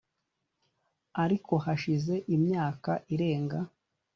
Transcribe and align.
Ariko 1.23 1.53
hashize 1.65 2.13
imyaka 2.35 2.91
irenga 3.13 3.59